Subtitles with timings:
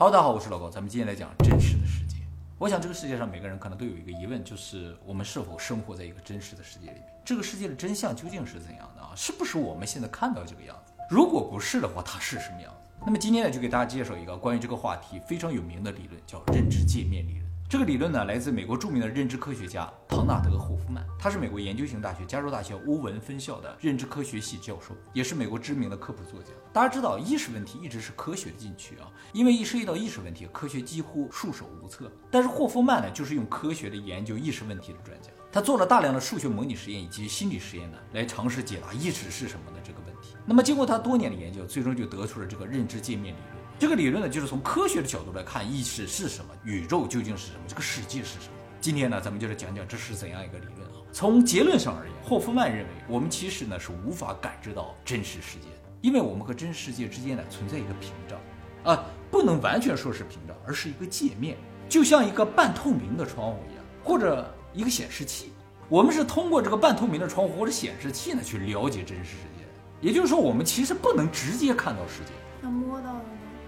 [0.00, 2.16] 好大家好，我是老高，咱们今天来讲真实的世界。
[2.56, 7.04] 我想这个世界上每个人可能都有一个疑问，就是我们是否生活在一个真实的世界里面？
[7.22, 9.12] 这个世界的真相究竟是怎样的啊？
[9.14, 10.94] 是不是我们现在看到这个样子？
[11.10, 12.90] 如果不是的话，它是什么样子？
[13.04, 17.49] 那么今天呢，就给大家介绍一个关于这个话题非常有名的理论，叫认知界面理论。
[17.70, 26.48] 这个理论呢，来自美国著名的认知科学家唐纳德·霍夫曼，他是美国研究型大学加州大学欧文分校的认知科学系教授，也是美国知名的科普作家。
[26.72, 32.10] 大家知道，意识问题一直是科学的禁区啊，因为一涉及到意识问题，科学几乎束手无策。
[32.28, 40.34] 但是霍夫曼呢，就是用科学的研究意识问题的专家，他做了大量的数学模拟实验以及心理实验呢，来尝试解答意识是什么的这个问题。
[40.44, 43.59] 那么经过他多年的研究，最终就得出了这个认知界面理论。
[43.80, 48.52] 这个理论呢，就是从科学的角度来看，意识是什么，宇宙究竟是什么，这个世界是什么。
[48.78, 51.00] 今天呢，咱们就来讲讲这是怎样一个理论啊。
[51.10, 58.38] 从结论上而言，霍夫曼认为，我们其实呢是无法感知到真实世界的，因为我们和真实世界之间呢存在一个屏障，
[58.84, 61.56] 啊，不能完全说是屏障，而是一个界面，
[61.88, 65.54] 就像一个半透明的窗户一样，或者一个显示器。
[65.88, 69.64] 我们是通过这个半透明的窗户或者显示器呢去了解真实世界，
[70.06, 72.32] 也就是说，我们其实不能直接看到世界。
[72.60, 73.24] 那摸到了？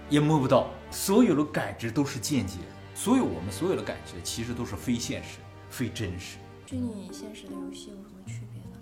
[0.09, 6.37] 也摸不到，所有的感知都是间接的，所有我们所有的感觉其实都是非现实、非真实。
[6.67, 8.77] 虚拟现实的游戏有什么区别呢？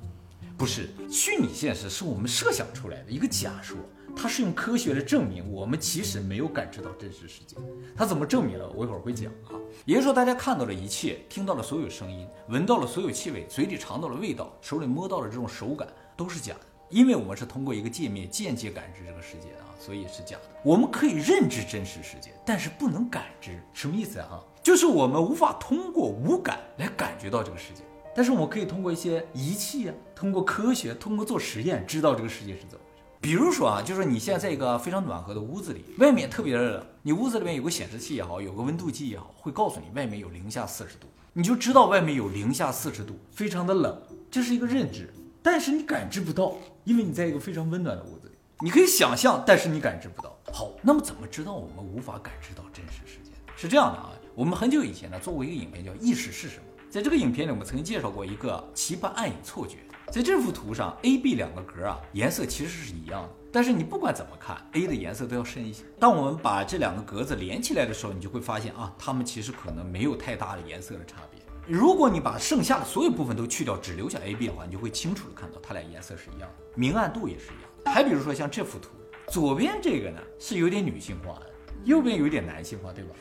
[0.57, 3.77] 不是，虚拟现实是我们设想出来的一个假说，
[4.15, 7.55] 它是用科学来证明我们其实没有感知到真实世界。
[7.95, 8.69] 它怎么证明的？
[8.71, 9.55] 我一会儿会讲啊。
[9.85, 16.59] 也就是说，大家看到了一切，听到了所有声音，闻到了所有气味，嘴里尝到了味道，手里摸到了这种手感，都是假的。
[16.91, 20.43] 因为我们是通过一个界面间接感知这个世界的啊，所以是假的。
[20.61, 24.43] 我们可以认知真实世界，但是不能感知，什么意思啊？
[24.61, 27.81] 就是我们无法通过五感来感觉到这个世界，
[28.13, 33.03] 但是我们可以通过一些仪器啊，通过科学，通过做实验，知道这个世界是怎么回事。
[33.21, 45.11] 比如说啊，就是你现在在一个非常暖和的屋子里，外面特别的冷，你屋子里面有个显示器也好，有个温度计也好，会告诉你外面有零下四十度，你就知道外面有零下四十度，非常的冷，这是一个认知。
[45.43, 50.35] 但是你感知不到，因为你在一个非常温暖的屋子里，你可以想象，但是你感知不到。
[50.51, 53.31] 好，那么怎么知道我们无法感知到真实世界？
[53.55, 56.63] 是这样的啊，我们很久以前呢做过一个影片叫《意识是什么》。
[56.91, 59.77] 在这个影片里，我们曾经介绍过一个奇葩暗影错觉。
[60.11, 65.85] 在这幅图上，A、B 两个格啊，颜色其实是一样的，但是你不管怎么看，A 的颜色都要深一些。
[65.97, 71.39] 当我们把这两个格子连起来的时候，你就会发现啊，它们其实可能没有太大的颜色的差别。
[71.67, 77.91] 如果你把剩下的所有部分都去掉，只留下 A、B 的话，你就会清楚的看到它俩颜色是一样的，明暗度也是一样的。
[77.91, 78.89] 还比如说像这幅图，
[79.27, 81.51] 左边这个呢是有点女性化的，
[81.83, 83.11] 右边有点男性化，对吧？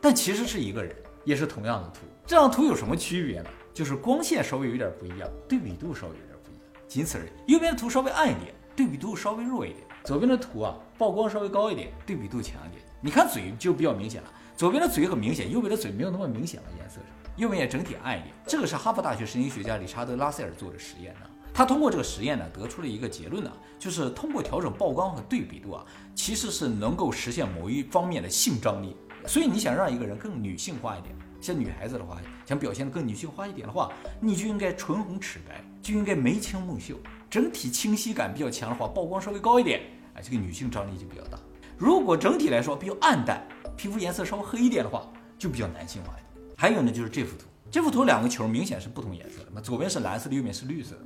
[0.00, 0.94] 但其实是一个人，
[1.24, 2.06] 也是同样的图。
[2.24, 3.50] 这张图有什么区别呢？
[3.74, 7.52] 就是光线稍微有点不一样，对比度稍微有点不一样，仅此而已。
[7.52, 12.82] 右边的图稍微暗一点，对比度稍微弱一点；左边的图啊，曝光稍微高一点，对比度强一点。
[13.00, 17.06] 你看嘴就比较明显了，左边的嘴很明显，右边的嘴没有那么明显了，颜色上。
[17.38, 21.20] 右边也整体暗一点，这个是哈佛大学神经学家理查德·拉塞尔做的实验呢。
[21.54, 25.84] 他通过这个实验呢，得出了一个结论呢，就是通过调整曝光和对比度啊，
[26.16, 28.96] 其实是能够实现某一方面的性张力。
[29.24, 36.96] 所以你想让一个人更女性化一点，像女孩子的话，想表现得更女性化一点的话，你就应该唇红齿白，就应该眉清目秀，
[37.30, 39.80] 整体清晰感比较强的话，曝光稍微高一点，
[40.14, 41.38] 啊，这个女性张力就比较大。
[41.76, 46.12] 如果整体来说比较暗淡，皮肤颜色稍微黑一点的话，就比较男性化。
[46.60, 51.04] 还有呢，就是这幅图，这幅图两个球明显是不同颜色的，那左边是蓝色的，右边是绿色的，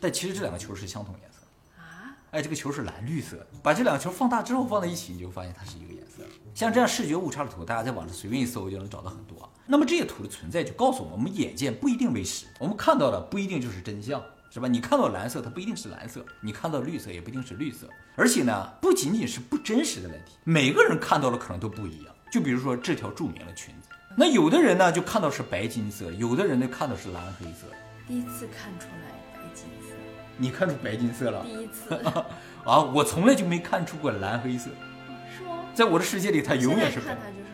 [0.00, 1.40] 但其实这两个球是相同颜色
[1.76, 2.14] 啊。
[2.30, 6.22] 哎，这个球是蓝绿色的，把这两个球放大之后放在一起，你就发现它是一个颜色。
[6.54, 9.52] 像这样视觉误差的图，大家在网上随便一搜就能找到很多。
[9.66, 14.68] 那么这些图的存在就告诉我们，我们眼见不一定为实，我们看到的不一定就是真相，是吧？
[14.68, 17.90] 你看到蓝色，它不一定是蓝色；你看到绿色，也不一定是绿色。
[18.14, 22.14] 而且呢，不仅仅是不真实的问题，每个人看到的可能都不一样。
[22.30, 23.88] 就比如说这条著名的裙子。
[24.14, 27.66] 那有的人呢就看到是白金色，有的人呢看到是蓝黑色。
[28.06, 29.94] 第一次看出来白金色，
[30.36, 31.42] 你看出白金色了？
[31.44, 31.94] 第一次
[32.64, 34.70] 啊，我从来就没看出过蓝黑色。
[35.36, 35.64] 是吗？
[35.74, 37.06] 在我的世界里，它永远是白。
[37.06, 37.50] 看它就是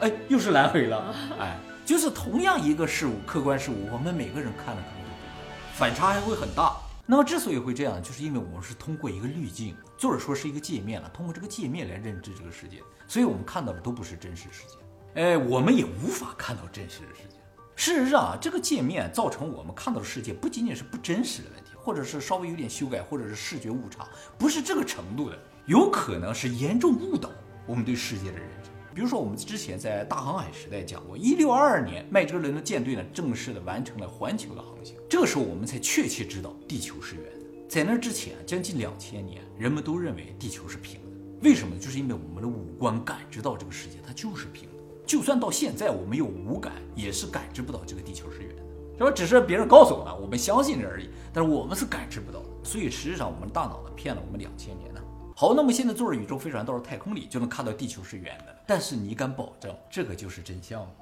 [0.00, 0.08] 黑。
[0.08, 1.14] 哎，又是蓝黑了。
[1.38, 1.56] 哎，
[1.86, 6.76] 就是同样一个事物，客观事物，我们每个人看的可能都不一样，反差还会很大。
[7.06, 14.76] 那么之所以会这样，就是因为我们是通过一个滤镜，或者说是一个界面了，通过这个界面来认知这个世界，所以我们看到的都不是真实世界。
[15.14, 17.36] 哎，我们也无法看到真实的世界。
[17.76, 27.30] 事实上啊，这个界面造成我们看到的世界不仅仅是不真实的问题，或者是稍微有点修改，或者是视觉误差，不是这个程度的，有可能是严重误导
[27.64, 28.70] 我们对世界的认知。
[28.92, 37.46] 比如说，我们之前在大航海时代讲过，一六二二年，麦哲伦的舰队呢正式的完成了环球的航行，这个时候我们才确切知道地球是圆的。
[37.68, 41.08] 在那之前，将近两千年，人们都认为地球是平的。
[41.42, 41.76] 为什么？
[41.78, 44.73] 就是因为我们的五官感知到这个世界它就是平的。
[45.06, 48.62] 就算到现在我们有五感，也是感知不到这个地球是圆的，
[48.98, 49.10] 是吧？
[49.10, 51.08] 只是别人告诉我们，我们相信这而已。
[51.32, 52.46] 但是我们是感知不到的。
[52.62, 55.00] 所以实际上我们大脑呢骗了我们两千年呢。
[55.36, 58.56] 好，那么现在坐着宇宙飞船到了太空里，就能看到地球是圆的。
[58.66, 60.92] 但是你敢保证这个就是真相吗？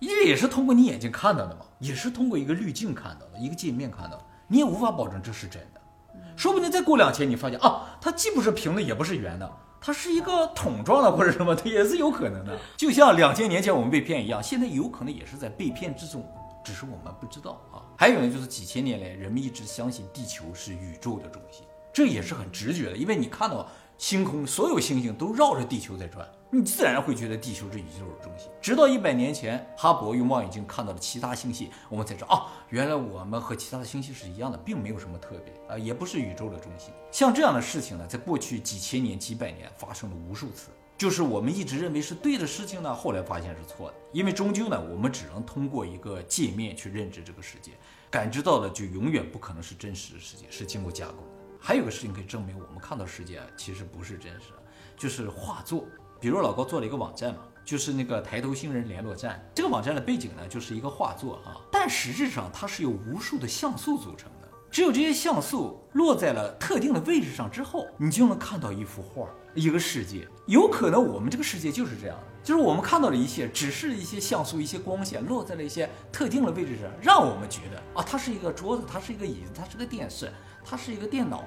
[0.00, 5.80] 这也是通过你眼睛看到的嘛，也是通过一个滤镜看到的，一个界面看到的，你也无法保证这是真的。
[6.36, 12.58] 说不定再过两千，你发现啊，它既不是平的，也不是圆的，它是一个桶状的或者什么，它也是有可能的。
[12.76, 16.24] 就像两千年前我们被骗一样，现在有可能也是在被骗之中，
[16.64, 17.82] 只是我们不知道啊。
[17.96, 21.64] 还有呢，就是几千年来人们一直相信地球是宇宙的中心。
[21.92, 23.66] 这也是很直觉的，因为你看到
[23.98, 28.48] 星空，所有星星都绕着地球在转，你自然会觉得地球是宇宙的中心。
[28.62, 36.94] 直到一百年前，哈勃用望远镜看到了其他星系，我们才知道啊，原来我们和其他的星系是一样的，并没有什么特别啊，也不是宇宙的中心。
[37.10, 47.72] 像这样的事情呢，在过去几千年、几百年发生了无数次，就是我们一直认为是对的事情呢，后来发现是错的，因为终究呢，我们只能通过一个界面去认知这个世界，
[48.08, 51.24] 感知到的就永远不可能是真实的世界，是经过加工。
[51.60, 54.52] 还有个事情可以证明，我们看到世界其实不是真实，
[54.96, 55.84] 就是画作。
[56.20, 59.44] 比如老高做了一个网站嘛，就是那个抬头星人联络站。
[59.54, 64.30] 这个网站的背景呢，就是一个画作啊，但实质上它是由无数的像素组成。
[64.70, 70.28] 只有这些像素落在了特定的位置上之后，你就能看到一幅画，一个世界。
[70.46, 80.30] 有可能我们这个世界就是这样，就是我们看到的一切，只是一些像素、一些光线落在了一些特定的位置上，让我们觉得啊，它是一个桌子，它是一个椅子，它是个电视。
[80.70, 81.44] 它是一个电脑，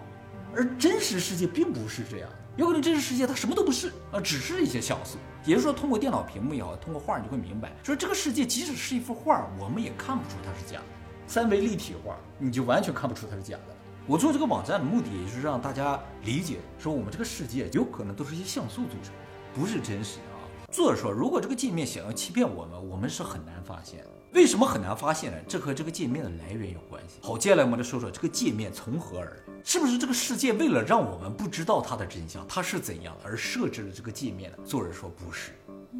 [0.55, 2.29] 而真实世界并不是这样。
[2.57, 5.19] 有可能真实世界它什么都不是啊，只是一些像素。
[5.45, 10.85] 也就是说，通过电脑屏幕也好，通过画，你就会明白，说这个世界即使是一幅画，我们也看不出它是假的。
[11.31, 13.73] 三维立体画，你就完全看不出它是假的。
[14.05, 19.13] 我做这个网站的目的，也就是让大家理解，说我们这个世界有可能都是一些像素组成，
[19.53, 20.43] 不是真实的啊。
[20.73, 24.05] 作者说，如果这个界面想要欺骗我们，我们是很难发现。
[24.33, 25.37] 为什么很难发现呢？
[25.47, 27.19] 这和这个界面的来源有关系。
[27.21, 34.57] 好，接下来我们来说说这个界面从何而来，是不是这个世界为了让我们不知道它的真相，它是怎样而设置了这个界面呢？
[34.65, 35.53] 作者说不是，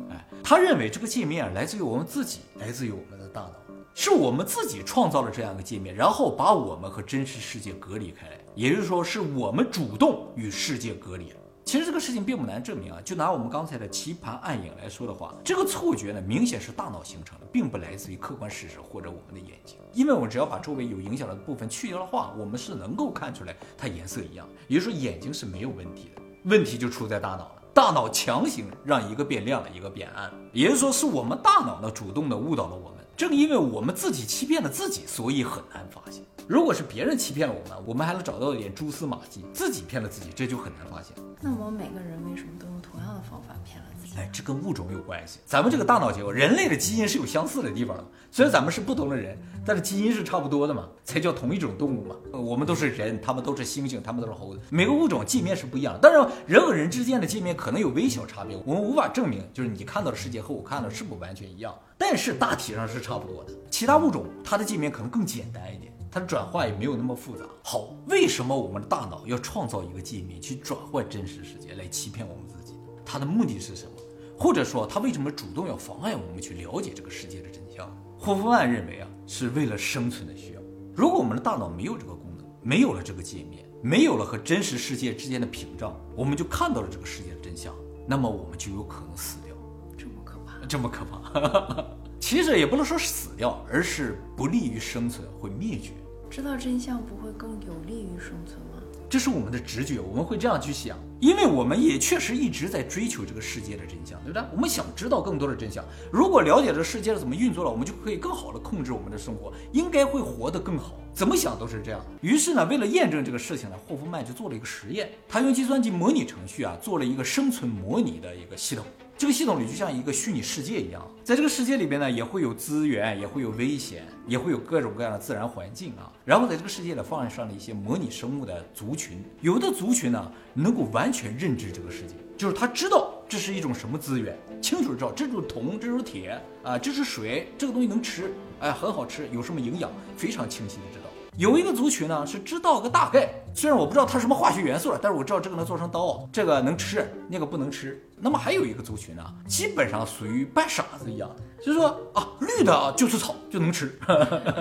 [0.09, 3.53] 哎，他认为这个界面来自于我们自己，来自于我们的大脑，
[3.93, 11.33] 是我们自己创造了这样一个界面，然后把我们和真实世界隔离开来，也就是说是我们主动与世界隔离。
[11.63, 19.77] 其实这个事情并不难证明啊，就拿我们刚才的棋盘暗影来说的话，这个错觉呢，明显是大脑形成的，并不来自于客观事实或者我们的眼睛。
[19.93, 26.21] 因为我们只要把周围有影响的部分去掉的话，我们是能够看出来它颜色一样，也就是说眼睛是没有问题的。
[26.45, 32.90] 问题就出在大脑了，大脑强行让一个变亮，一个变暗，也就是说是我们大脑呢主动的误导了我。
[33.21, 36.23] 正因为我们自己欺骗了自己，所以很难发现。
[36.51, 41.15] 如果是别人欺骗了我们，我们还能找到一点蛛丝马迹；自己骗了自己，这就很难发现。
[41.39, 44.15] 那我们每个人为什么都用同样的方法骗了自己？
[44.17, 45.39] 哎，这跟物种有关系。
[45.45, 48.03] 咱们这个大脑结构，人类的基因是有相似的地方的。
[48.31, 52.17] 虽然咱们是不同的人，但是基因是差不多的嘛，才叫同一种动物嘛。
[52.33, 54.59] 我们都是人，他们都是猩猩，他们都是猴子。
[54.69, 58.61] 每个物种界面是不一样的，但是人和人之间的界面可能有微小差别。
[58.65, 63.53] 我们无法证明，就是你看到的世界和我看到的是不完全一样，但是大体上是差不多的。
[63.69, 65.90] 其他物种它的界面可能更简单一点。
[66.11, 67.45] 它的转化也没有那么复杂。
[67.63, 72.73] 好，为什么我们的大脑要创造一个界面去转换真实世界来欺骗我们自己？
[73.05, 73.91] 它的目的是什么？
[74.37, 77.89] 或者说，它为什么主动要妨碍我们去了解这个世界的真相？
[78.19, 80.61] 霍夫曼认为啊，是为了生存的需要。
[80.93, 87.73] 如果我们的大脑没有这个功能，没有了这个界面，没有了和真实世界之间的屏障，我们就看到了这个世界的真相，
[88.05, 89.55] 那么我们就有可能死掉。
[89.97, 90.65] 这么可怕？
[90.67, 91.85] 这么可怕？
[92.21, 95.89] 其实也不能说是死掉，而是不利于生存，会灭绝。
[96.29, 98.77] 知道真相不会更有利于生存吗？
[99.09, 104.43] 这是我们的直觉，我们会这样去想，因为我们也确实一直在追求这个世界的真相，对不对？
[104.53, 105.83] 我们想知道更多的真相。
[106.11, 111.00] 如果了解这个世界是怎么运作了，我们就可以更好的控制我们的生活，应该会活得更好。
[111.13, 111.99] 怎么想都是这样。
[112.21, 118.85] 于是呢，为了验证这个事情呢，霍夫曼就做了一个实验，他用计算机模拟程序啊，做了一个生存模拟的一个系统。
[119.17, 126.11] 这个系统里就像一个虚拟世界一样，在这个世界里边呢，也会有资源，也会有危险，也会有各种各样的自然环境啊。
[126.25, 141.00] 然后在这个世界里放上了一些模拟生物的族群，有的族群呢能够完全认知这个世界，就是他知道这是一种什么资源，清楚知道这是铜，这是铁啊，这是水，这个东西能吃，哎，很好吃，有什么营养，非常清晰的知。
[141.41, 147.99] 有一个族群呢是知道个大概，虽然我不知道它什么化学元素了，但是我知道这个能做成刀，这个能吃，那个不能吃。
[148.19, 153.99] 那么还有一个族群呢，基本上属于半傻子一样，就是说啊，绿的就是草就能吃，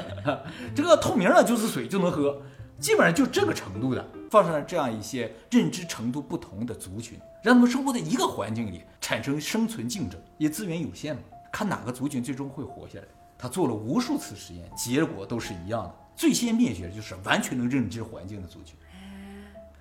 [0.75, 2.41] 这个透明的就是水就能喝，
[2.79, 11.21] 基本上就这个程度的，放上这样一些认知程度不同的族群，让他们生活在一个环境里，产生生存竞争，也资源有限嘛，
[11.53, 13.05] 看哪个族群最终会活下来。
[13.43, 18.77] 他做了无数次实验，结果都是一样的，最先灭绝的就是完全能认知环境的族群，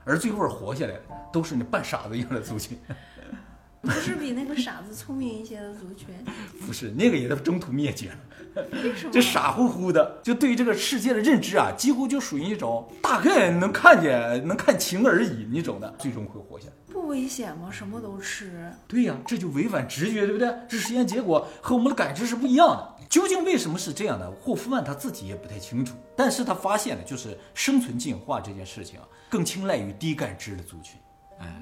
[0.05, 1.01] 而最后活下来的
[1.33, 2.77] 都是那半傻子一样的族群。
[3.81, 6.07] 不是比那个傻子聪明一些的族群？
[6.65, 8.17] 不是那个也在中途灭绝了。
[8.81, 9.11] 为什么？
[9.11, 16.73] 这傻乎乎的，就对这个世界的认知啊，几乎就属于一种大概能看见、能看清而已那种的，最终会活下来。
[16.91, 17.69] 不危险吗？
[17.71, 18.71] 什么都吃？
[18.87, 20.53] 对呀，这就违反直觉，对不对？
[20.67, 22.95] 这实验结果和我们的感知是不一样的。
[23.09, 24.29] 究竟为什么是这样的？
[24.31, 30.99] 霍夫曼他自己也不太清楚，但是他发现了，就是生存进化这件事情啊，更青睐于低感知的族群。
[31.39, 31.61] 哎，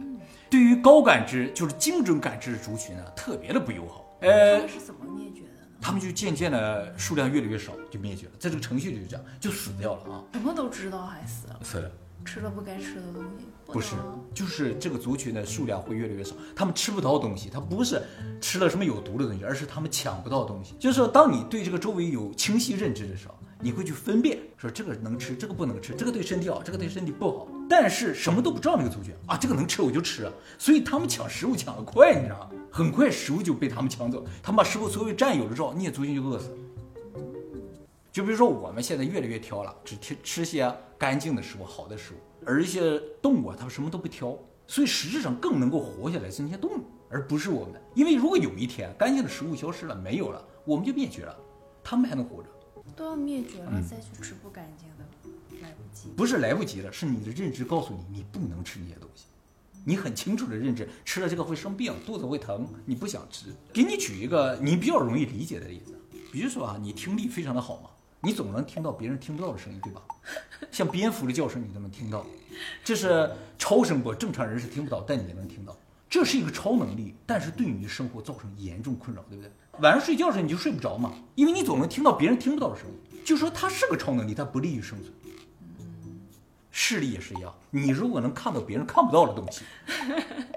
[0.49, 4.03] 对于高感知，就是精准感知的族群呢，特别的不友好。
[4.19, 5.67] 他呃们，是怎么灭绝的呢？
[5.79, 8.31] 他们就渐渐的数量越来越少，就灭绝了。
[8.39, 10.23] 在这个程序里就这样，就死掉了啊。
[10.33, 11.59] 什么都知道还死了？
[11.63, 11.91] 死了。
[12.25, 13.45] 吃了不该吃的东西？
[13.65, 13.95] 不是，
[14.33, 18.01] 就是这个族群的数量会越来越少，他们吃不到东西，他不是
[18.39, 20.73] 吃了什么有毒的东西，而是他们抢不到东西。
[20.79, 27.47] 就是说，当你对这个周围有清晰认知的时候，你会去分辨，说这个能吃，这个不能吃，这个对身体好，这个对身体不好。
[27.69, 32.49] 但是什么都不知道那个族群啊，这个能吃我就吃啊，所以他们抢食物抢得快，你知道吗？
[32.71, 36.57] 很快食物就被他们抢走，他们把食物所有占有了之后，你也族群就饿死了。
[38.17, 47.79] 就比如说我们现在越来越挑了，只吃吃些干净的食物、好的食物，而一些动物啊，它们什么都不挑，所以实质上更能够活下来是那些动物，而不是我们。
[47.93, 51.37] 因为如果有一天干净的食物消失了，没有了，我们就灭绝了，
[51.83, 52.49] 它们还能活着，
[52.95, 56.09] 都要灭绝了，嗯再去吃不干净的，来不及。
[56.17, 59.25] 不是来不及了，是你的认知告诉你你不能吃那些东西，
[59.85, 63.53] 你很清楚的认知吃了这个会生病，肚子会疼，你不想吃。
[63.71, 65.93] 给你举一个你比较容易理解的例子，
[66.31, 70.01] 比如说啊，你听力非常的好嘛，你总能听到别人听不到的声音，对吧？
[70.71, 72.25] 像蝙蝠的叫声你都能听到，
[72.83, 75.75] 这是超声波，正常人是听不到，但你能听到。
[76.09, 79.51] 这是一个超能力，但是对你的生活造成严重困扰，对不对？
[79.81, 83.21] 晚上睡觉时你就睡不着嘛，因为你总能听到别人听不到的声音。
[83.23, 85.13] 就说它是个超能力，它不利于生存。
[86.71, 89.63] 视力也是一样，你如果能看到别人看不到的东西，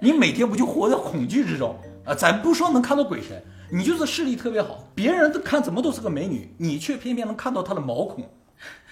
[0.00, 2.14] 你每天不就活在恐惧之中啊？
[2.14, 8.28] 咱不说能看到鬼神，你就是视力特别好，别人都看怎么都是个美女，你却偏偏能看到她的毛孔，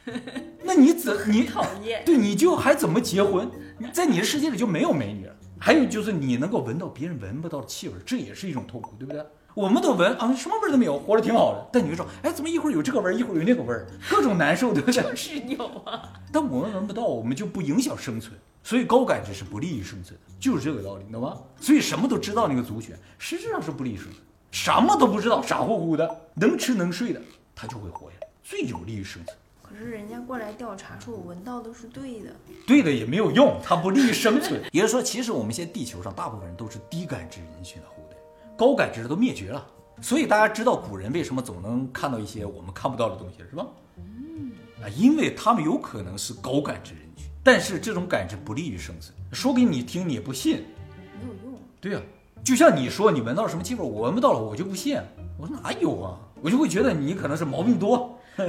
[0.63, 3.51] 那你怎你讨厌对，你就还怎么结婚？
[3.93, 5.35] 在你的世界里就没有美女了。
[5.61, 9.21] 还有就是你能够闻到别人闻不到的气味，这也是一种痛苦，对不对？
[9.55, 11.69] 我们都闻啊，什么味儿都没有，活着挺好的。
[11.73, 15.03] 但你就说，哎，怎么一会儿有这个味儿，一会儿有那个味儿，各种难受，对不对？
[15.03, 21.37] 就是有啊， 但我们闻不到，我们就不影响生存，所以高感知是不利于生存的，就是这个道理，你懂吗？
[21.61, 24.15] 所以什么都知道那个族群，实质上是不利于生存，
[24.51, 27.21] 什么都不知道，傻乎乎的，能吃能睡的，
[27.55, 29.37] 他就会活下来，最有利于生存。
[29.63, 32.31] 可是人家过来调查说我闻到的是对的，
[32.67, 34.61] 对的也没有用，它不利于生存。
[34.73, 38.17] 也就是说，其实我们现在地球上大部分人都是低感知人群的后代，
[38.57, 39.67] 高感知的都灭绝了。
[40.01, 43.67] 所以大家知道古人为什么总能看到一些我们看不到的东西，是吧？
[43.97, 44.53] 嗯
[44.83, 49.13] 啊，因为他们有可能是高感知人群，但是这种感知不利于生存。
[49.33, 50.65] 说给你听，你也不信。
[51.21, 51.61] 没有用。
[51.81, 52.01] 对呀、
[52.45, 54.99] 就像你说你闻到了什么气味，我闻不到了，我就不信。
[55.39, 56.19] 我说哪有啊？
[56.43, 58.19] 我就会觉得你可能是毛病多。
[58.39, 58.47] 就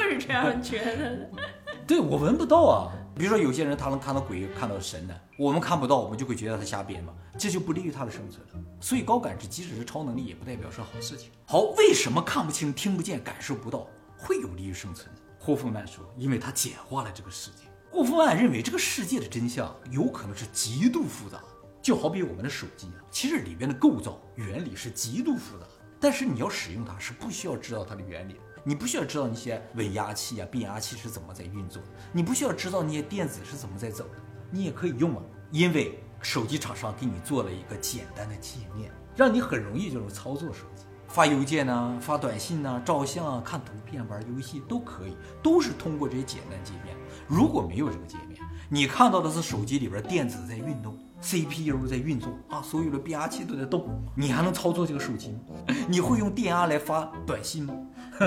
[0.00, 1.30] 是这样觉得的。
[1.86, 2.92] 对我闻不到啊。
[3.16, 8.68] 比如说有些人他能看到鬼，看到神的，我们看不到，我们就会觉得他瞎编嘛，这就不利于他的生存了。
[8.80, 11.30] 所以高感知即使是超能力，也不代表是好事情。
[11.46, 13.86] 好，为什么看不清、听不见、感受不到
[14.16, 15.20] 会有利于生存呢？
[15.38, 17.68] 霍夫曼说，因为他简化了这个世界。
[17.88, 21.44] 霍夫曼认为这个世界的真相有可能是极度复杂的，
[21.84, 25.66] 就好比我们的手机啊，其实里边的构造原理是极度复杂，
[26.00, 28.36] 但是你要使用它是不需要知道它的原理。
[28.64, 34.14] 你不需要知道那些稳压器啊、变压器是怎么在运作，你不需要知道那些电子是怎么在走的，
[34.50, 46.96] 你也可以用啊，因为手机厂商给你做了一个简单的界面，让你很容易就能操作手机，发邮件呐、发短信呐、照相啊、看图片、玩游戏都可以，都是通过这些简单界面。
[47.28, 55.38] 如果没有这个界面，你看到的是手机里边电子在运动，CPU 在运作啊，所有的变压器都在动，你还能操作这个手机吗？
[55.88, 57.74] 你会用电压来发短信吗？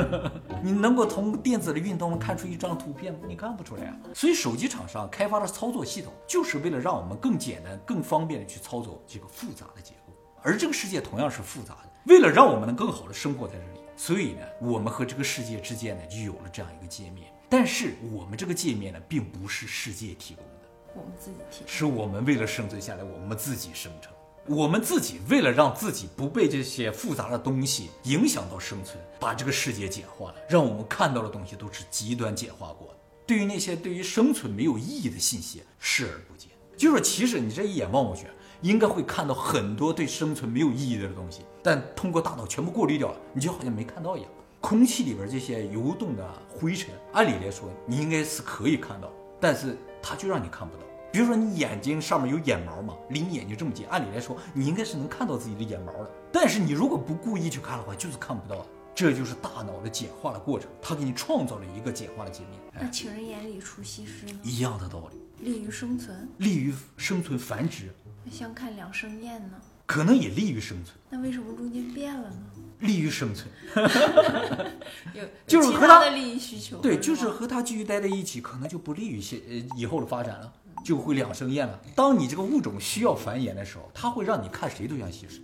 [0.63, 3.19] 你能够从电子的运动看出一张图片吗？
[3.27, 3.95] 你看不出来啊。
[4.13, 10.13] 所以手机厂商开发的操作系统，就是为了让我们更简单、更方便的去操作这个复杂的结构。
[10.41, 17.31] 而这个世界同样是复杂的，为了让我们能更好的生活在这里，所以呢，我们和这个世界之间呢就有了这样一个界面。
[17.49, 20.56] 但是我们这个界面呢，并不是世界提供的。
[20.97, 21.63] 我们自己提。
[21.67, 24.11] 是我们为了生存下来，我们自己生成。
[24.47, 32.99] 我们自己为了让自己不被这些复杂的东西影响到生存，把这个世界简化了，让我们看到的东西都是极端简化过的。
[33.25, 36.49] 对于那些对于生存没有意义的信息视而不见。
[36.77, 38.27] 就是，其实你这一眼望过去，
[38.61, 44.29] 应该会看到很多对生存没有意义的东西，但通过大脑全部过滤掉了，你就好像没看到一样。
[44.61, 49.11] 空气里边这些游动的灰尘，按理来说你应该是可以看到，
[49.41, 49.77] 但是
[50.07, 50.83] 它就让你看不到。
[51.11, 58.65] 比如说你眼睛上面有眼毛嘛，离你眼睛这么近，按理来说你应该是能看到自己的眼毛的，但是你如果不故意去看的话，就是看不到的。
[58.95, 62.59] 这就是大脑的简化的过程，它给你创造了一个简化的界面。
[62.73, 64.39] 那情人眼里出西施呢？
[64.43, 67.91] 一样的道理，利于生存，利于生存繁殖。
[68.23, 69.61] 那相看两生厌呢？
[69.87, 70.95] 可能也利于生存。
[71.09, 72.37] 那为什么中间变了呢？
[72.81, 73.49] 利于生存。
[75.15, 76.77] 有 就是和他的利益需求。
[76.77, 80.53] 对，就是和他继续待在一起，可能就不利于现呃以后的发展了，
[80.85, 81.79] 就会两生厌了。
[81.95, 85.41] 当你这个物种需要繁衍的时候，它会让你看谁都像西施。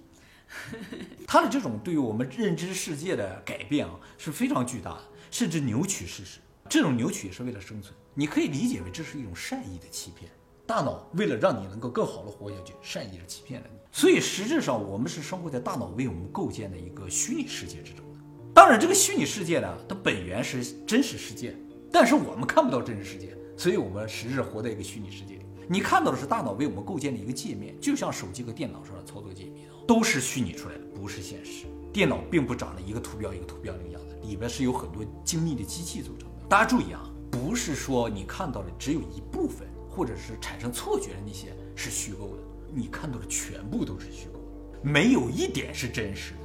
[1.26, 6.38] 他的这种对于我们认知世界的改变啊，是非常巨大的，甚至扭曲事实。
[6.70, 10.30] 这种扭曲也是为了生存，你可以理解为这是一种善意的欺骗。
[10.68, 13.80] 大脑为了让你能够更好的活下去，善意的欺骗了你。
[13.96, 18.20] 所以实质上，我们是生活在大脑为我们构建的一个虚拟世界之中的。
[18.52, 21.56] 当然，这个虚拟世界呢，它本源是真实世界，
[21.92, 25.46] 但是我们看不到真实世界，所以我们实质活在一个虚拟世界里。
[25.70, 29.64] 你看到的是大脑为我们构建的一个界面，就像手机和电脑上的操作界面。
[29.88, 31.66] 都是虚拟出来的，不是现实。
[31.94, 36.48] 电脑并不长得一个图标一个图标那个样子，里边是有很多精密的机器组成的。
[36.50, 42.43] 大家注意啊，不是说你看到的只有一部分，或者是产生错觉的那些是虚构的，
[42.76, 44.40] 你看到的全部都是虚构，
[44.82, 46.40] 没有一点是真实的。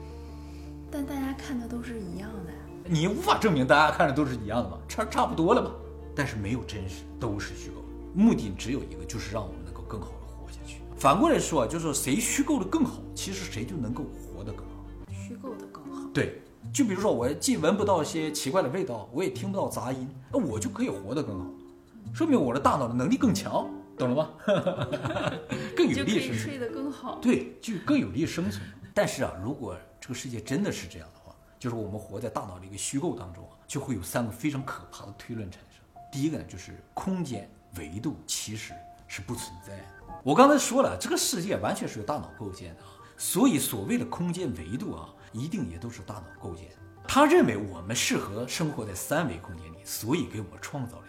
[0.91, 2.53] 但大家看的都是一样的，
[2.85, 4.79] 你无法证明大家看的都是一样的吧？
[4.89, 5.71] 差差不多了吧？
[6.15, 7.83] 但是没有真实，都是虚构。
[8.15, 10.81] 目的只有一个，就是让我们能够更好的活下去。
[10.97, 14.85] 反过来说啊，就是谁虚构的更好，其实谁就能够活得更好。
[15.13, 16.09] 虚构的更好。
[16.13, 16.43] 对，
[16.73, 21.47] 就比如说我既闻不到一些奇怪的味道，我也听不到杂音，那我就可以活得更好，
[22.13, 24.31] 说明我的大脑的能力更强，懂了吗？
[25.95, 26.39] 更有利生存。
[26.39, 27.19] 睡得更好。
[27.21, 28.63] 对，就更有利生存。
[28.95, 35.81] 但是啊，如果这个世界真的是这样的话，就是我们活在大脑的一个虚构当中啊，就会有三个非常可怕的推论产生。
[36.11, 38.73] 第一个呢，就是空间维度其实
[39.07, 39.85] 是不存在的。
[40.25, 46.69] 我刚才说了，这个世界完全是由大脑构建的啊，所以所谓的空间维度啊，一定也都是大脑构建。
[47.07, 51.05] 他认为我们适合生活在三维空间里，所以给我们创造了。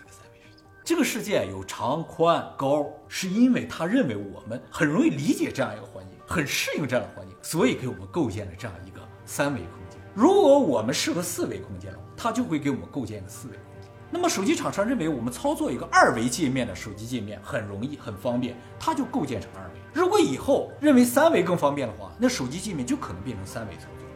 [0.84, 10.00] 这个世界有长、宽、高，是因为他认为我们很容易理解这样一个环境，很适应这样的环境，所以给我们构建了这样一个三维空间。
[10.16, 13.92] 如果我们适合四维空间了，他就会给我们构建一个四维空间。
[14.10, 19.74] 那么手机厂商认为我们操作一个二维界面的手机界面很容易很方便，它就构建成二维。
[19.94, 24.08] 如果以后认为三维更方便的话，那手机界面就可能变成三维操作。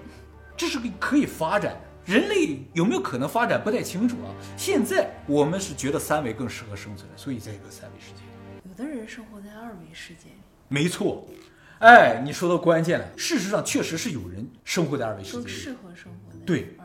[0.57, 1.81] 这是个可以发展的。
[2.05, 4.29] 人类有没有可能发展不太清楚啊。
[4.57, 8.21] 现在我们是觉得三维更适合生存，所以在一个三维世界。
[8.67, 10.37] 有的人生活在二维世界里，
[10.67, 11.27] 没错。
[11.79, 13.05] 哎，你说到关键了。
[13.17, 16.77] 事实上，确实是有人生活在二维世界里，适合生活在对。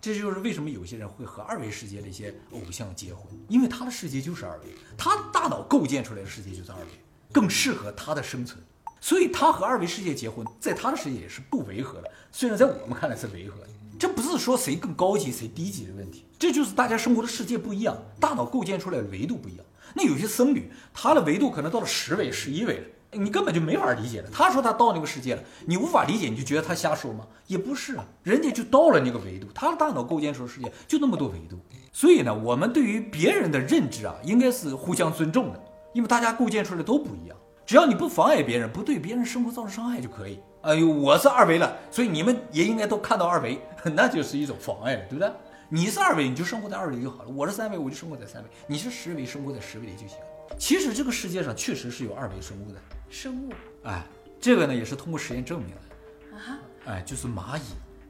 [0.00, 6.86] 这就是为什么有些人会和二维世界的一些偶像结婚，因为他的世界就是二维，他大脑构建出来的世界就是二维，
[7.32, 8.62] 更适合他的生存，
[9.00, 12.10] 所以他和二维世界结婚，在他的世界也是不违和的。
[12.30, 19.64] 虽然在我们看来是违和的，这不是说谁更高级谁低级的问题，这就是大家生活的世界不一样，大脑构建出来的维度不一样。
[19.94, 22.84] 那有些僧侣，他的维度可能到了十维、十一维了。
[23.12, 24.28] 你根本就没法理解了。
[24.30, 27.26] 他说他到那个世界了，你无法理解，你就觉得他瞎说吗？
[27.46, 31.56] 也不是啊，人家就到了那个维度，他的大脑构建出的世界就那么多维度。
[31.92, 37.36] 所以呢，我们对于别人的认知啊，应该是互相尊重的，因为大家构建出来都不一样。
[37.64, 40.38] 只要你不妨碍别人，不对别人生活造成伤害就可以。
[40.66, 43.56] 哎呦，我是二维了，所以你们也应该都看到二维，
[43.94, 45.30] 那就是一种妨碍了，对不对？
[45.68, 47.30] 你是二维，你就生活在二维就好了。
[47.30, 48.48] 我是三维，我就生活在三维。
[48.66, 50.18] 你是十维，生活在十维里就行。
[50.58, 52.80] 其实这个世界上确实是有二维生物的。
[53.08, 53.52] 生物，
[53.84, 54.02] 哎，
[54.40, 57.62] 这个呢也是通过实验证明的啊，哎，就是蚂蚁，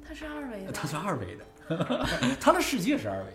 [0.09, 2.07] 它是二维的，它是二维的，
[2.41, 3.27] 它的世界是二维。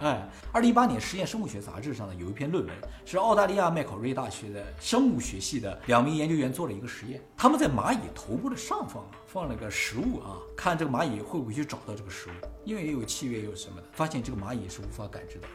[0.00, 2.72] 哎，二零一八年《实验生物学杂志》上呢有一篇论文，
[3.04, 12.32] 是澳大利亚麦考瑞大学的生物学系的两名研究员做了一个实验，他们在蚂蚁头部的上方啊放了个食物啊，看这个蚂蚁会不会去找到这个食物，
[12.64, 15.48] 因为也有气味，有什么的，发现这个蚂蚁是无法感知的，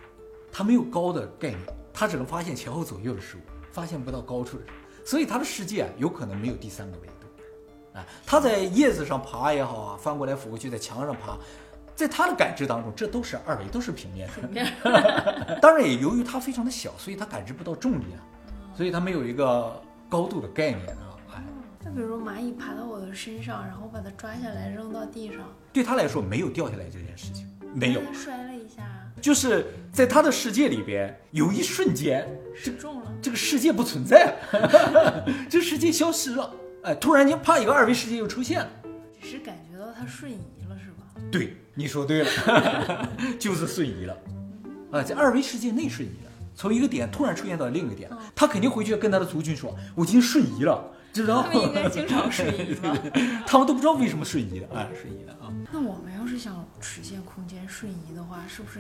[0.52, 1.62] 它没有高的概念，
[1.94, 3.40] 它只能发现前后左右的食物，
[3.72, 4.64] 发现不到高处的。
[5.06, 11.38] 所以它的世界啊，有可能没有第三个维度，啊，它在叶子上爬也好啊，翻过来覆过去，在墙上爬，
[11.96, 14.30] 在他的感知当中，这都是二维，都是平面。
[15.62, 18.20] 当然也由于它非常的小，所以它感知不到重力啊，
[18.76, 21.16] 所以它没有一个高度的概念啊。
[21.36, 21.44] 哎，
[21.84, 25.40] 那比如蚂蚁爬到我的身上，然后把它抓下来扔到地上，
[25.72, 28.84] 对他来说没有掉下来这件事情，没有，摔了一下，
[29.22, 33.12] 就是在他的世界里边有一瞬间，失重了。
[33.22, 38.70] 这个世界不存在了， 这世界消失了，哎，突然间啪一个二维世界又出现了。
[39.22, 41.06] 只是感觉到它瞬移了，是吧？
[41.32, 42.30] 对，你说对了，
[43.40, 44.16] 就是瞬移了，
[44.92, 52.96] 啊，在二维世界内瞬移了，从一个点突然出现到另一个点，他肯定回去跟他的族群说，我今天瞬移了，知道他们应该经常瞬移吧？
[53.48, 58.80] 他们都不知道为什么瞬移的，哎，瞬移的啊，那我们要是想实现空间瞬移的话，是不是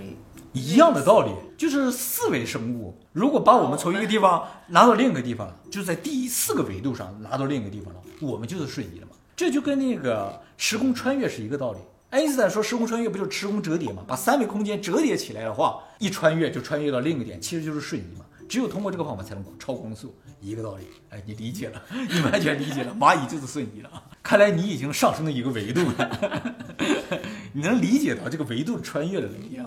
[0.51, 11.79] 一样的道理，就是四维生物，如果把我们从一个地方拿到另一个地方，就是在第四个维度上拿到另一个地方了，我们就是瞬移了嘛，这就跟那个时空穿越是一个道理。
[12.13, 14.03] 爱因斯坦说时空穿越不就是时空折叠吗？
[14.07, 18.23] 把三维空间折叠起来的话，一穿越就穿越到另一个点，其实就是瞬移嘛。
[18.47, 20.83] 只有通过这个方法才能超光速，一个道理。
[21.09, 24.03] 哎，你理解了， 你完全理解了，蚂蚁就是瞬移了啊！
[24.21, 26.55] 看来你已经上升了一个维度了，
[27.51, 29.65] 你能理解到这个维度穿越的能力啊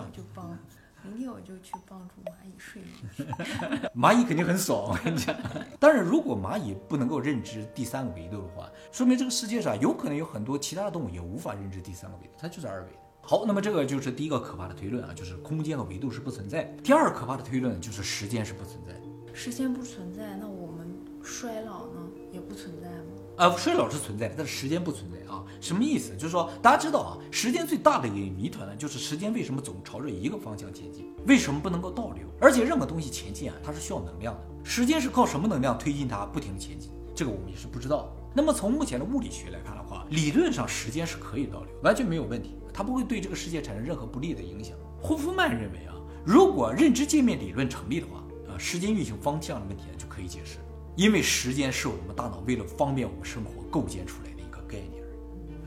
[1.07, 1.39] 明天我？
[1.41, 3.87] 就去帮助蚂蚁瞬移。
[3.97, 5.33] 蚂蚁肯定很爽，我跟你讲。
[5.79, 12.97] 当然，如果蚂蚁不能够认知第三个维度的话，说明这个世界上有可能有很多其他的动物也无法认知第三个维度，它就是二维的。
[13.21, 16.63] 好，那么这个就是第一个可怕的推论啊，就是空间和维度是不存在。
[16.83, 18.93] 第二可怕的推论就是时间是不存在。
[19.33, 20.87] 时间不存在，那我们
[21.23, 23.16] 衰老呢也不存在吗？
[23.37, 25.43] 啊，衰老是存在的，但是时间不存在啊。
[25.61, 26.13] 什么意思？
[26.15, 31.05] 就是说，大家知道啊，时间最大的一个谜团呢，就是时间为什么总朝着一个方向前进？
[31.27, 32.25] 为什么不能够倒流？
[32.41, 34.41] 而且任何东西前进啊，它是需要能量的。
[34.63, 36.89] 时间是靠什么能量推进它不停地前进？
[37.15, 38.11] 这个我们也是不知道。
[38.33, 44.75] 那么从目前的物理学来看的话，理论上时间是可以倒流，完全没有问题，它不会对这个世界产生任何不利的影响。
[44.99, 45.93] 霍夫曼认为啊，
[46.25, 50.57] 如果认知界面理论成立的话，呃，时间运行方向的问题就可以解释，
[50.97, 55.03] 因为时间是我们大脑为了方便我们生活构建出来的一个概念。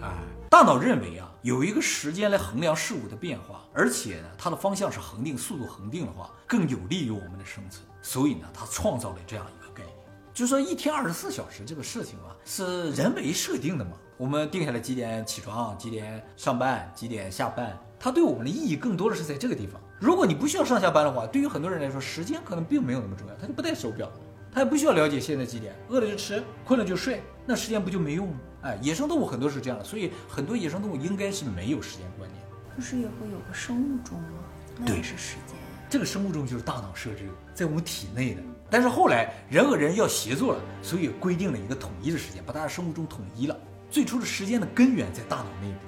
[0.02, 0.12] 哎，
[0.50, 7.86] 大脑认为啊，有一个时间来衡量事物的变化，而且呢，它的方向是恒定，速度恒定的话，更有利于我们的生存。
[8.02, 9.96] 所以呢，它创造了这样一个概念，
[10.34, 13.92] 就说一天二十四小时这个事情啊，是人为设定的嘛。
[14.16, 19.80] 我们定下来几点起床，几点上班，几点下班，它对我们的意义更多的是在这个地方。
[20.00, 24.10] 如果你不需要上下班的话，对于很多人来说，时间可能并没有那么重要，他就不戴手表，
[24.52, 28.34] 他也不需要了解现在几点，饿了就吃，困了就睡，那时间不就没用吗？
[28.62, 32.42] 哎，野生动物很多是这样的，所以很多野生动物应该是没有时间观念。
[32.74, 34.44] 不是也会有个生物钟吗？
[34.78, 35.56] 那对也是时间。
[35.88, 43.56] 这个生物钟就是大脑设置在我们体内的，但是后来人和人要协作了，所以规定了一个统一的时间，把大家生物钟统一了。
[43.90, 45.78] 最初的时间的根源在大脑内部，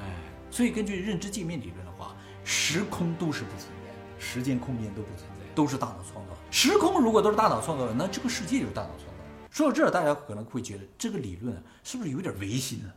[0.00, 0.04] 哎，
[0.50, 6.32] 所以根据认知界面理论的话，时空都是不存在的，时间、空间都不存在，都是大脑创造。
[6.50, 9.50] 时空如果都是大脑创造的，那这个世界就是大脑创造的。
[9.50, 12.92] 说到这儿，大家可能会觉得这个理论，是不是有点违心呢？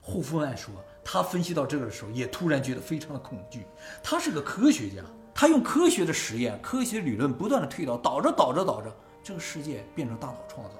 [0.00, 0.72] 霍夫曼说，
[1.04, 3.66] 他分析到这个的时候，也突然觉得非常的恐惧。
[4.02, 5.02] 他是个科学家，
[5.34, 10.74] 他用科学的实验、科学理论不断的推导，导着导着导着，这个世界变成大脑创造。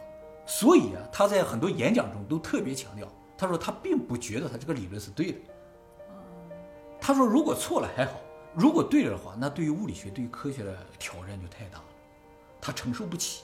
[0.47, 5.39] 所以啊，他在很多演讲中都特别强调，他说他并不觉得他这个理论是对的。
[7.01, 8.13] 他说如果错了还好，
[8.57, 11.85] 如果对了的话，那对于物理学、对于科学的挑战就太大了，
[12.59, 13.43] 他承受不起。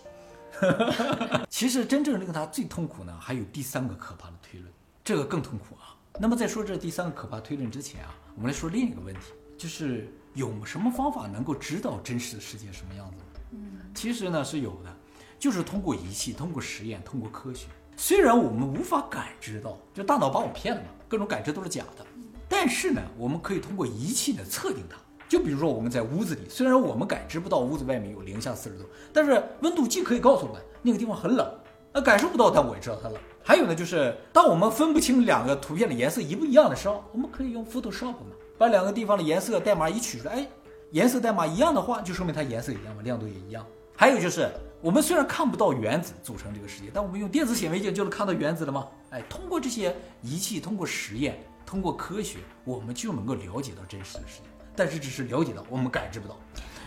[1.50, 4.72] 其实真正令他最痛苦呢，还有第三个可怕的推论，
[5.04, 5.94] 这个更痛苦啊。
[6.18, 9.20] 那么在说这第三个可怕推论之前啊，我们来说另一个问题，
[9.58, 13.40] 就是有什么方法能够知道真实的世界什么样子呢？
[13.52, 14.96] 嗯，其实呢是有的，
[15.38, 17.66] 就是通过仪器、通过实验、通过科学。
[17.96, 22.06] 虽然我们无法感知到，就大脑把我骗了嘛，各种感知都是假的，
[22.48, 24.96] 但是呢，我们可以通过仪器呢测定它。
[25.32, 31.50] 就比如说我们在屋子里，虽然我们感知不到屋子外面有零下四十度，但是温度计可以告诉我们那个地方很冷，
[31.92, 33.18] 呃，感受不到，但我也知道它冷。
[33.42, 38.26] 还有呢，就是当我们分不清两个图片的颜色一不一样的时候，我们可以用 Photoshop 嘛，
[38.58, 40.46] 把两个地方的颜色代码一取出来，哎，
[40.90, 43.64] 颜色代码一样的话，就说明它颜色一样嘛，亮度也一样。
[43.96, 44.46] 还有就是，
[44.82, 48.86] 我们虽然看不到原子组成这个世界，但我们用电子显微镜就能看到原子了吗？
[49.08, 54.51] 哎，通过这些仪器，通过实验，通过科学，我们就能够了解到真实的世界。
[54.74, 56.38] 但是只是了解到，我们感知不到，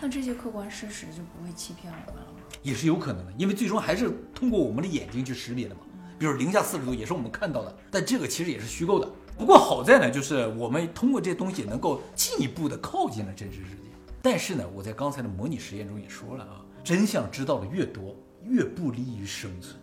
[0.02, 2.40] 那这些客观事实就不会欺骗我们了吗？
[2.62, 5.82] 也是有可能的，因为最终还是通过我们的眼睛去识别的嘛。
[6.18, 9.10] 比如零下四十度也是我们看到的，但这个其实也是虚构的。
[9.38, 13.84] 不过好在呢，就是我们通过这些东西能够进一步的靠近了真实世界。
[14.22, 19.76] 但是呢，我在刚才的模拟实验中也说了啊，真相知道的越多，越不利于生存，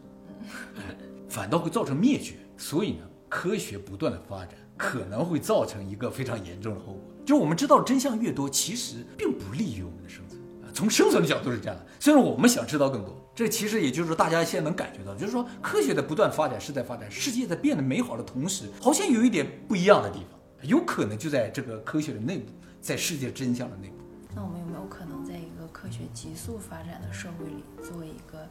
[0.79, 0.97] 哎
[1.29, 2.35] 反倒会造成灭绝。
[2.57, 10.71] 所以呢，科学不断的发展可能会造成一个非常严重的后果，就是我们知道的真相越多，其实并不利于我们的生存啊。
[10.75, 11.87] 从生存的角度是这样的。
[12.01, 23.95] 虽然我们想知道更多，这其实也就是说大家现在能感觉到，就是说科学的不断发展是在发展，世界在变得美好的同时，好像有一点不一样的地方，有可能就在这个科学的内部，在世界真相的内部。
[24.35, 28.49] 那我们有没有可能在一个科学急速发展的社会里，做一个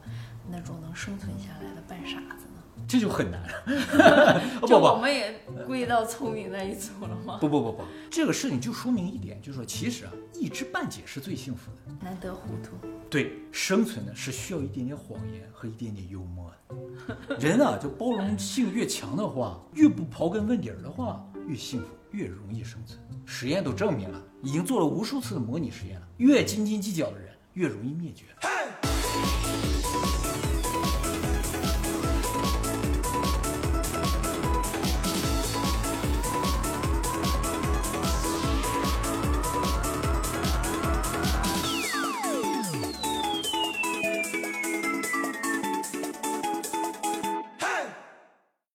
[0.50, 2.61] 那种能生存下来的半傻子呢？
[2.88, 4.40] 这就很难 了。
[4.60, 5.32] 不就我们也
[5.66, 7.38] 归到聪明那一组了吗？
[7.40, 11.94] 不不不不，这个事情就说明一点，就是说其实啊，一知半解是最幸福的。
[12.04, 12.76] 难得糊涂。
[13.08, 17.36] 对，生存呢是需要一点点谎言和一点点幽默的。
[17.38, 22.98] 人啊，就包容性越强的话，越不刨根问底儿的话，越幸福，越容易生存。
[23.24, 28.24] 实验都证明了，已经做了无数次的模拟实验了，越斤斤计较的人越容易灭绝。